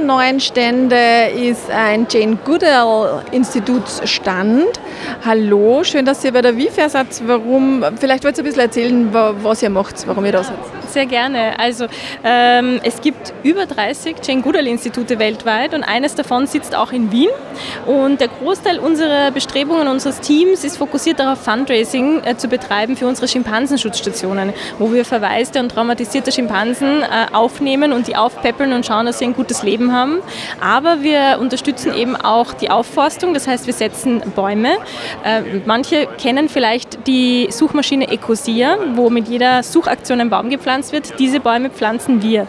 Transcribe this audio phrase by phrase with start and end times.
[0.00, 4.80] neuen Stände ist ein Jane Goodall Institutsstand.
[5.24, 7.06] Hallo, schön, dass ihr bei der WIFA seid.
[7.26, 10.75] Warum, vielleicht wollt ihr ein bisschen erzählen, was ihr macht, warum ihr da seid.
[10.88, 11.58] Sehr gerne.
[11.58, 11.86] Also
[12.24, 17.12] ähm, es gibt über 30 Jane Goodall Institute weltweit und eines davon sitzt auch in
[17.12, 17.28] Wien.
[17.86, 23.06] Und der Großteil unserer Bestrebungen unseres Teams ist fokussiert darauf, Fundraising äh, zu betreiben für
[23.06, 29.06] unsere Schimpansenschutzstationen, wo wir verwaiste und traumatisierte Schimpansen äh, aufnehmen und die aufpäppeln und schauen,
[29.06, 30.18] dass sie ein gutes Leben haben.
[30.60, 34.76] Aber wir unterstützen eben auch die Aufforstung, das heißt, wir setzen Bäume.
[35.24, 41.18] Äh, manche kennen vielleicht die Suchmaschine Ecosia, wo mit jeder Suchaktion ein Baum gepflanzt wird.
[41.18, 42.46] Diese Bäume pflanzen wir.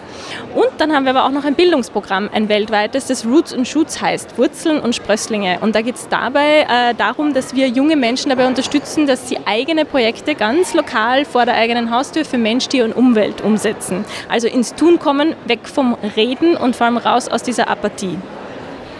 [0.53, 4.01] Und dann haben wir aber auch noch ein Bildungsprogramm, ein weltweites, das Roots and Shoots
[4.01, 5.59] heißt, Wurzeln und Sprösslinge.
[5.61, 9.39] Und da geht es dabei äh, darum, dass wir junge Menschen dabei unterstützen, dass sie
[9.45, 14.05] eigene Projekte ganz lokal vor der eigenen Haustür für Mensch, Tier und Umwelt umsetzen.
[14.29, 18.17] Also ins Tun kommen, weg vom Reden und vor allem raus aus dieser Apathie.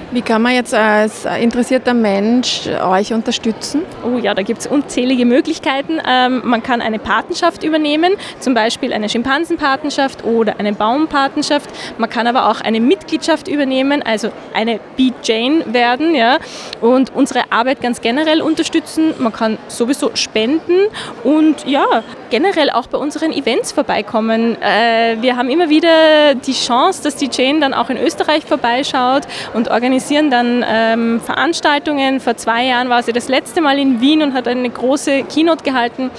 [0.10, 3.82] Wie kann man jetzt als interessierter Mensch euch unterstützen?
[4.06, 6.00] Oh ja, da gibt es unzählige Möglichkeiten.
[6.08, 11.70] Ähm, man kann eine Patenschaft übernehmen, zum Beispiel eine Schimpansenpatenschaft oder eine Baumpatenschaft.
[11.98, 16.38] Man kann aber auch eine Mitgliedschaft übernehmen, also eine Be Jane werden ja,
[16.80, 19.14] und unsere Arbeit ganz generell unterstützen.
[19.20, 20.88] Man kann sowieso spenden
[21.26, 21.86] und ja,
[22.30, 24.56] generell auch bei unseren Events vorbeikommen.
[24.62, 29.24] Äh, wir haben immer wieder die Chance, dass die Jane dann auch in Österreich vorbeischaut
[29.54, 32.20] und organisiert organisieren dann ähm, Veranstaltungen.
[32.20, 35.64] Vor zwei Jahren war sie das letzte Mal in Wien und hat eine große Keynote
[35.64, 36.12] gehalten.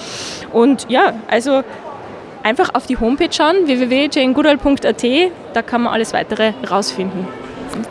[0.52, 1.62] Und ja, also
[2.42, 5.04] einfach auf die Homepage schauen, www.janegoodall.at,
[5.54, 7.28] da kann man alles weitere rausfinden.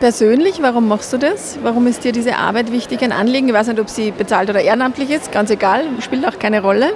[0.02, 1.58] Persönlich, warum machst du das?
[1.63, 3.47] Warum ist dir diese Arbeit wichtig, ein Anliegen?
[3.47, 6.95] Ich weiß nicht, ob sie bezahlt oder ehrenamtlich ist, ganz egal, spielt auch keine Rolle.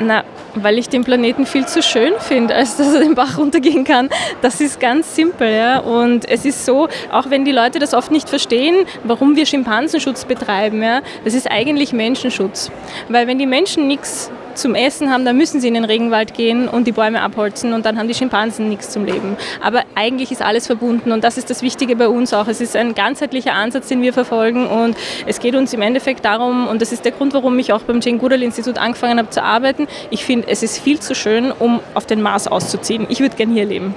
[0.00, 3.84] Na, weil ich den Planeten viel zu schön finde, als dass er den Bach runtergehen
[3.84, 4.08] kann.
[4.40, 5.50] Das ist ganz simpel.
[5.50, 5.78] Ja?
[5.78, 10.24] Und es ist so, auch wenn die Leute das oft nicht verstehen, warum wir Schimpansenschutz
[10.24, 11.02] betreiben, ja?
[11.24, 12.70] das ist eigentlich Menschenschutz.
[13.08, 16.68] Weil wenn die Menschen nichts zum Essen haben, dann müssen sie in den Regenwald gehen
[16.68, 19.36] und die Bäume abholzen und dann haben die Schimpansen nichts zum Leben.
[19.62, 22.48] Aber eigentlich ist alles verbunden und das ist das Wichtige bei uns auch.
[22.48, 24.96] Es ist ein ganzheitlicher Ansatz, den wir verfolgen und
[25.26, 28.00] es geht uns im Endeffekt darum, und das ist der Grund, warum ich auch beim
[28.00, 31.80] Jane Goodall Institut angefangen habe zu arbeiten, ich finde, es ist viel zu schön, um
[31.94, 33.06] auf den Mars auszuziehen.
[33.08, 33.94] Ich würde gerne hier leben.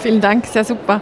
[0.00, 1.00] Vielen Dank, sehr super.